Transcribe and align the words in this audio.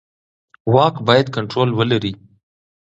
واک 0.73 0.95
باید 1.07 1.27
کنټرول 1.35 1.69
ولري 1.79 2.13